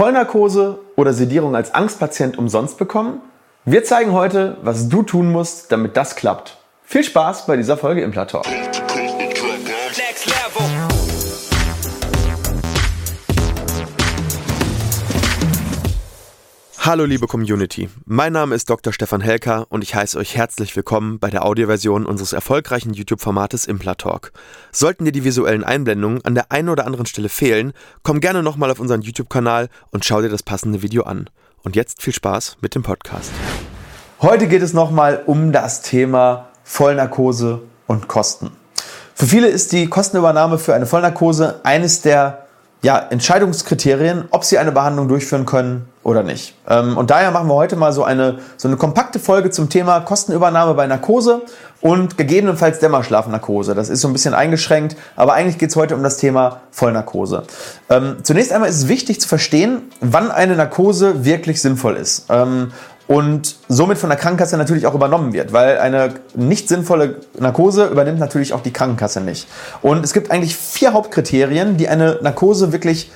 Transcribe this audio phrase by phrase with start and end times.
[0.00, 3.20] Vollnarkose oder Sedierung als Angstpatient umsonst bekommen?
[3.66, 6.56] Wir zeigen heute, was du tun musst, damit das klappt.
[6.84, 8.46] Viel Spaß bei dieser Folge Implatalk.
[16.82, 18.90] Hallo liebe Community, mein Name ist Dr.
[18.90, 24.32] Stefan Helker und ich heiße euch herzlich willkommen bei der Audioversion unseres erfolgreichen YouTube-Formates Implatalk.
[24.72, 28.70] Sollten dir die visuellen Einblendungen an der einen oder anderen Stelle fehlen, komm gerne nochmal
[28.70, 31.28] auf unseren YouTube-Kanal und schau dir das passende Video an.
[31.64, 33.30] Und jetzt viel Spaß mit dem Podcast.
[34.22, 38.52] Heute geht es nochmal um das Thema Vollnarkose und Kosten.
[39.14, 42.46] Für viele ist die Kostenübernahme für eine Vollnarkose eines der
[42.80, 46.54] ja, Entscheidungskriterien, ob sie eine Behandlung durchführen können oder nicht.
[46.68, 50.00] Ähm, und daher machen wir heute mal so eine, so eine kompakte Folge zum Thema
[50.00, 51.42] Kostenübernahme bei Narkose
[51.82, 53.74] und gegebenenfalls Dämmerschlafnarkose.
[53.74, 57.42] Das ist so ein bisschen eingeschränkt, aber eigentlich geht es heute um das Thema Vollnarkose.
[57.90, 62.26] Ähm, zunächst einmal ist es wichtig zu verstehen, wann eine Narkose wirklich sinnvoll ist.
[62.30, 62.72] Ähm,
[63.06, 68.20] und somit von der Krankenkasse natürlich auch übernommen wird, weil eine nicht sinnvolle Narkose übernimmt
[68.20, 69.48] natürlich auch die Krankenkasse nicht.
[69.82, 73.10] Und es gibt eigentlich vier Hauptkriterien, die eine Narkose wirklich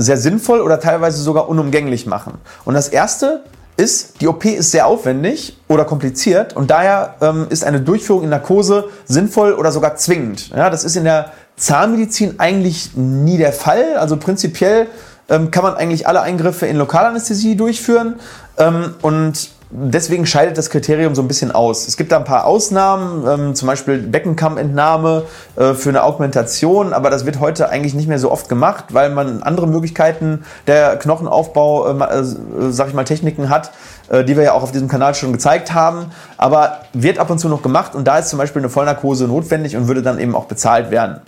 [0.00, 2.34] sehr sinnvoll oder teilweise sogar unumgänglich machen.
[2.64, 3.42] Und das erste
[3.76, 8.30] ist, die OP ist sehr aufwendig oder kompliziert und daher ähm, ist eine Durchführung in
[8.30, 10.50] Narkose sinnvoll oder sogar zwingend.
[10.50, 13.96] Ja, das ist in der Zahnmedizin eigentlich nie der Fall.
[13.96, 14.86] Also prinzipiell
[15.28, 18.14] ähm, kann man eigentlich alle Eingriffe in Lokalanästhesie durchführen.
[18.58, 21.86] Ähm, und deswegen scheidet das Kriterium so ein bisschen aus.
[21.86, 25.24] Es gibt da ein paar Ausnahmen, ähm, zum Beispiel Beckenkammentnahme
[25.56, 29.10] äh, für eine Augmentation, aber das wird heute eigentlich nicht mehr so oft gemacht, weil
[29.10, 32.24] man andere Möglichkeiten der Knochenaufbau, äh, äh,
[32.70, 33.70] sag ich mal, Techniken hat,
[34.08, 36.06] äh, die wir ja auch auf diesem Kanal schon gezeigt haben.
[36.36, 39.76] Aber wird ab und zu noch gemacht und da ist zum Beispiel eine Vollnarkose notwendig
[39.76, 41.20] und würde dann eben auch bezahlt werden.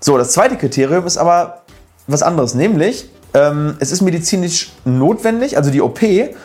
[0.00, 1.62] So, das zweite Kriterium ist aber
[2.06, 6.00] was anderes, nämlich ähm, es ist medizinisch notwendig, also die OP,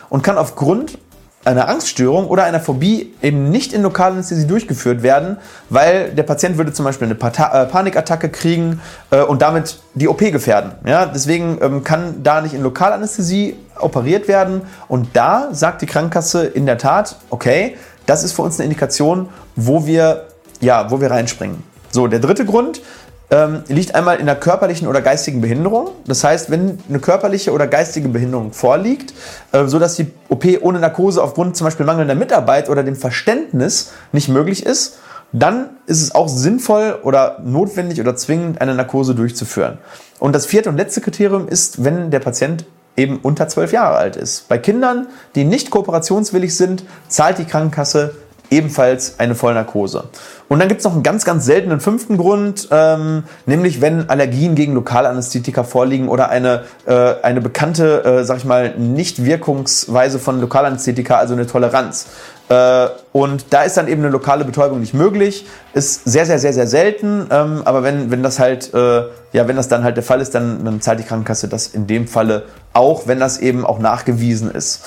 [0.08, 0.98] und kann aufgrund
[1.44, 5.38] einer Angststörung oder einer Phobie eben nicht in Lokalanästhesie durchgeführt werden,
[5.70, 10.18] weil der Patient würde zum Beispiel eine äh, Panikattacke kriegen äh, und damit die OP
[10.18, 10.72] gefährden.
[10.84, 16.44] Ja, deswegen ähm, kann da nicht in Lokalanästhesie operiert werden und da sagt die Krankenkasse
[16.44, 20.26] in der Tat, okay, das ist für uns eine Indikation, wo wir,
[20.60, 21.62] ja, wo wir reinspringen.
[21.90, 22.82] So, der dritte Grund,
[23.30, 25.90] ähm, liegt einmal in der körperlichen oder geistigen Behinderung.
[26.06, 29.14] Das heißt, wenn eine körperliche oder geistige Behinderung vorliegt,
[29.52, 34.28] äh, sodass die OP ohne Narkose aufgrund zum Beispiel mangelnder Mitarbeit oder dem Verständnis nicht
[34.28, 34.98] möglich ist,
[35.32, 39.78] dann ist es auch sinnvoll oder notwendig oder zwingend, eine Narkose durchzuführen.
[40.18, 42.64] Und das vierte und letzte Kriterium ist, wenn der Patient
[42.96, 44.48] eben unter zwölf Jahre alt ist.
[44.48, 48.14] Bei Kindern, die nicht kooperationswillig sind, zahlt die Krankenkasse
[48.50, 50.04] ebenfalls eine Vollnarkose.
[50.48, 54.56] Und dann gibt es noch einen ganz, ganz seltenen fünften Grund, ähm, nämlich wenn Allergien
[54.56, 61.16] gegen Lokalanästhetika vorliegen oder eine, äh, eine bekannte, äh, sag ich mal, Nicht-Wirkungsweise von Lokalanästhetika,
[61.16, 62.06] also eine Toleranz.
[62.48, 65.46] Äh, und da ist dann eben eine lokale Betäubung nicht möglich.
[65.72, 67.28] Ist sehr, sehr, sehr, sehr selten.
[67.30, 69.02] Ähm, aber wenn, wenn das halt, äh,
[69.32, 71.86] ja, wenn das dann halt der Fall ist, dann, dann zahlt die Krankenkasse das in
[71.86, 74.82] dem Falle auch, wenn das eben auch nachgewiesen ist.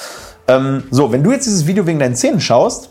[0.49, 2.89] Ähm, so, wenn du jetzt dieses Video wegen deinen Zähnen schaust,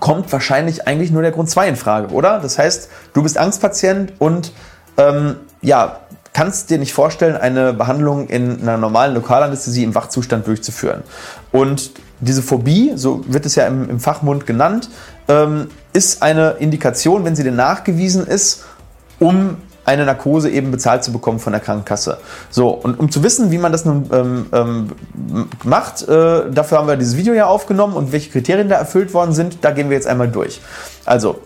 [0.00, 2.40] kommt wahrscheinlich eigentlich nur der Grund 2 in Frage, oder?
[2.40, 4.52] Das heißt, du bist Angstpatient und
[4.96, 6.00] ähm, ja,
[6.32, 11.02] kannst dir nicht vorstellen, eine Behandlung in einer normalen Lokalanästhesie im Wachzustand durchzuführen.
[11.52, 14.90] Und diese Phobie, so wird es ja im, im Fachmund genannt,
[15.28, 18.64] ähm, ist eine Indikation, wenn sie denn nachgewiesen ist,
[19.18, 19.56] um
[19.88, 22.18] eine Narkose eben bezahlt zu bekommen von der Krankenkasse.
[22.50, 24.92] So, und um zu wissen, wie man das nun ähm, ähm,
[25.64, 29.32] macht, äh, dafür haben wir dieses Video ja aufgenommen und welche Kriterien da erfüllt worden
[29.32, 30.60] sind, da gehen wir jetzt einmal durch.
[31.06, 31.40] Also,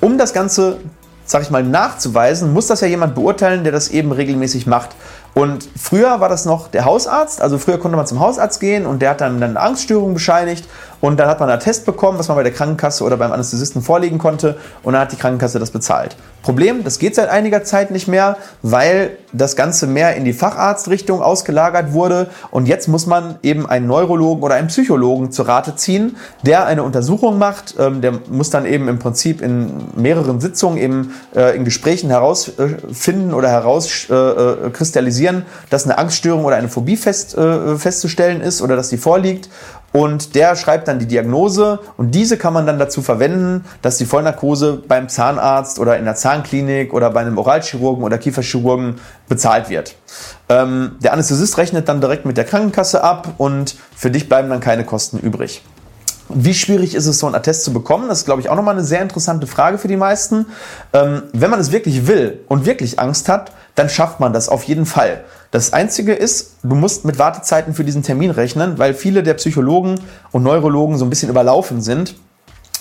[0.00, 0.78] um das Ganze,
[1.24, 4.90] sag ich mal, nachzuweisen, muss das ja jemand beurteilen, der das eben regelmäßig macht.
[5.34, 9.00] Und früher war das noch der Hausarzt, also früher konnte man zum Hausarzt gehen und
[9.00, 10.66] der hat dann eine Angststörung bescheinigt
[11.00, 13.82] und dann hat man einen Test bekommen, was man bei der Krankenkasse oder beim Anästhesisten
[13.82, 16.16] vorlegen konnte und dann hat die Krankenkasse das bezahlt.
[16.42, 21.20] Problem, das geht seit einiger Zeit nicht mehr, weil das Ganze mehr in die Facharztrichtung
[21.20, 26.16] ausgelagert wurde und jetzt muss man eben einen Neurologen oder einen Psychologen zur Rate ziehen,
[26.42, 27.74] der eine Untersuchung macht.
[27.78, 33.34] Ähm, der muss dann eben im Prinzip in mehreren Sitzungen eben äh, in Gesprächen herausfinden
[33.34, 34.72] oder herauskristallisieren,
[35.70, 39.48] dass eine Angststörung oder eine Phobie fest, äh, festzustellen ist oder dass die vorliegt
[39.92, 44.04] und der schreibt dann die Diagnose und diese kann man dann dazu verwenden, dass die
[44.04, 48.96] Vollnarkose beim Zahnarzt oder in der Zahnklinik oder bei einem Oralchirurgen oder Kieferchirurgen
[49.28, 49.94] bezahlt wird.
[50.50, 54.60] Ähm, der Anästhesist rechnet dann direkt mit der Krankenkasse ab und für dich bleiben dann
[54.60, 55.62] keine Kosten übrig.
[56.28, 58.08] Wie schwierig ist es, so einen Attest zu bekommen?
[58.08, 60.44] Das ist, glaube ich, auch nochmal eine sehr interessante Frage für die meisten.
[60.92, 64.64] Ähm, wenn man es wirklich will und wirklich Angst hat, dann schafft man das auf
[64.64, 65.24] jeden Fall.
[65.50, 70.00] Das Einzige ist, du musst mit Wartezeiten für diesen Termin rechnen, weil viele der Psychologen
[70.32, 72.14] und Neurologen so ein bisschen überlaufen sind.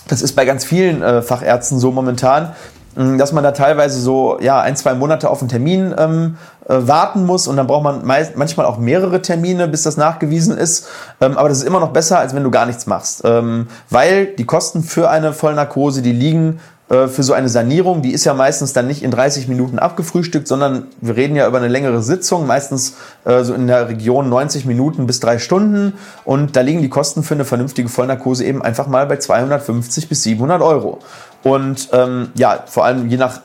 [0.08, 2.54] Das ist bei ganz vielen äh, Fachärzten so momentan,
[2.96, 7.26] dass man da teilweise so ja, ein, zwei Monate auf einen Termin ähm, äh, warten
[7.26, 10.88] muss und dann braucht man meist, manchmal auch mehrere Termine, bis das nachgewiesen ist.
[11.22, 13.22] Ähm, aber das ist immer noch besser, als wenn du gar nichts machst.
[13.24, 18.24] Ähm, weil die Kosten für eine Vollnarkose, die liegen für so eine Sanierung, die ist
[18.24, 22.02] ja meistens dann nicht in 30 Minuten abgefrühstückt, sondern wir reden ja über eine längere
[22.02, 22.96] Sitzung, meistens
[23.26, 25.94] äh, so in der Region 90 Minuten bis drei Stunden.
[26.24, 30.24] Und da liegen die Kosten für eine vernünftige Vollnarkose eben einfach mal bei 250 bis
[30.24, 31.00] 700 Euro.
[31.44, 33.42] Und ähm, ja, vor allem je nach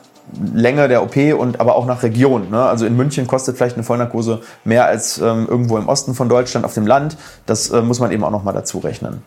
[0.53, 2.49] Länge der OP und aber auch nach Region.
[2.49, 2.63] Ne?
[2.63, 6.65] Also in München kostet vielleicht eine Vollnarkose mehr als ähm, irgendwo im Osten von Deutschland
[6.65, 7.17] auf dem Land.
[7.45, 9.21] Das äh, muss man eben auch nochmal dazu rechnen.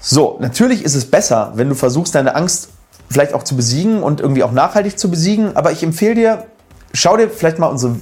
[0.00, 2.70] So, natürlich ist es besser, wenn du versuchst, deine Angst
[3.10, 5.56] vielleicht auch zu besiegen und irgendwie auch nachhaltig zu besiegen.
[5.56, 6.46] Aber ich empfehle dir,
[6.92, 7.96] schau dir vielleicht mal unsere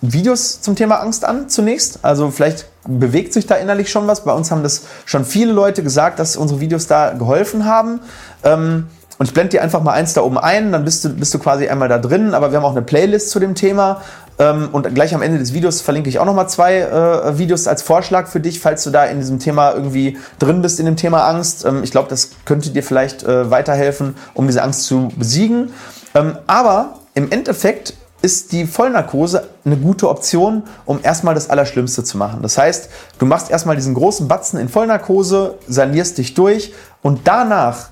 [0.00, 2.00] Videos zum Thema Angst an zunächst.
[2.02, 4.24] Also vielleicht bewegt sich da innerlich schon was.
[4.24, 8.00] Bei uns haben das schon viele Leute gesagt, dass unsere Videos da geholfen haben.
[8.44, 8.86] Ähm,
[9.18, 11.38] und ich blende dir einfach mal eins da oben ein, dann bist du, bist du
[11.38, 12.34] quasi einmal da drin.
[12.34, 14.02] Aber wir haben auch eine Playlist zu dem Thema.
[14.38, 17.80] Ähm, und gleich am Ende des Videos verlinke ich auch nochmal zwei äh, Videos als
[17.80, 21.26] Vorschlag für dich, falls du da in diesem Thema irgendwie drin bist, in dem Thema
[21.26, 21.64] Angst.
[21.64, 25.72] Ähm, ich glaube, das könnte dir vielleicht äh, weiterhelfen, um diese Angst zu besiegen.
[26.14, 32.18] Ähm, aber im Endeffekt ist die Vollnarkose eine gute Option, um erstmal das Allerschlimmste zu
[32.18, 32.42] machen.
[32.42, 37.90] Das heißt, du machst erstmal diesen großen Batzen in Vollnarkose, sanierst dich durch und danach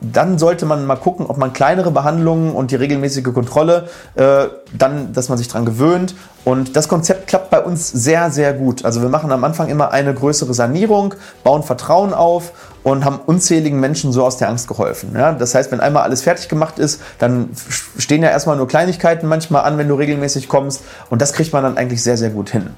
[0.00, 4.46] dann sollte man mal gucken, ob man kleinere Behandlungen und die regelmäßige Kontrolle, äh,
[4.76, 6.14] dann, dass man sich daran gewöhnt.
[6.44, 8.84] Und das Konzept klappt bei uns sehr, sehr gut.
[8.84, 12.52] Also wir machen am Anfang immer eine größere Sanierung, bauen Vertrauen auf
[12.84, 15.10] und haben unzähligen Menschen so aus der Angst geholfen.
[15.14, 17.50] Ja, das heißt, wenn einmal alles fertig gemacht ist, dann
[17.98, 20.82] stehen ja erstmal nur Kleinigkeiten manchmal an, wenn du regelmäßig kommst.
[21.10, 22.70] Und das kriegt man dann eigentlich sehr, sehr gut hin.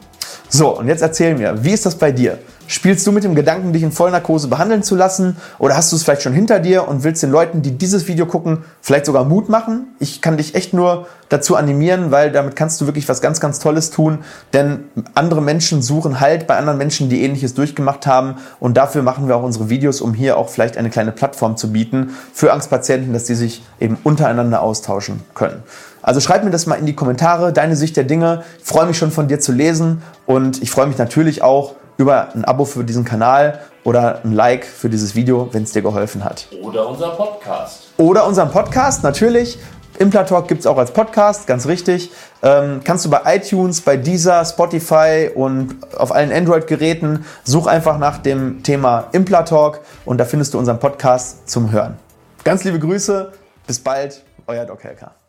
[0.48, 2.38] So, und jetzt erzähl mir, wie ist das bei dir?
[2.70, 5.36] Spielst du mit dem Gedanken, dich in Vollnarkose behandeln zu lassen?
[5.58, 8.26] Oder hast du es vielleicht schon hinter dir und willst den Leuten, die dieses Video
[8.26, 9.88] gucken, vielleicht sogar Mut machen?
[9.98, 13.58] Ich kann dich echt nur dazu animieren, weil damit kannst du wirklich was ganz, ganz
[13.58, 14.20] Tolles tun.
[14.52, 14.84] Denn
[15.14, 18.36] andere Menschen suchen Halt bei anderen Menschen, die ähnliches durchgemacht haben.
[18.60, 21.72] Und dafür machen wir auch unsere Videos, um hier auch vielleicht eine kleine Plattform zu
[21.72, 25.64] bieten für Angstpatienten, dass die sich eben untereinander austauschen können.
[26.02, 28.44] Also schreib mir das mal in die Kommentare, deine Sicht der Dinge.
[28.60, 32.34] Ich freue mich schon von dir zu lesen und ich freue mich natürlich auch über
[32.34, 36.24] ein Abo für diesen Kanal oder ein Like für dieses Video, wenn es dir geholfen
[36.24, 36.48] hat.
[36.62, 37.88] Oder unser Podcast.
[37.96, 39.58] Oder unseren Podcast, natürlich.
[39.98, 42.10] Implatalk gibt es auch als Podcast, ganz richtig.
[42.42, 48.16] Ähm, kannst du bei iTunes, bei Deezer, Spotify und auf allen Android-Geräten, such einfach nach
[48.18, 51.98] dem Thema Implatalk und da findest du unseren Podcast zum Hören.
[52.44, 53.30] Ganz liebe Grüße,
[53.66, 55.19] bis bald, euer Doc Helker.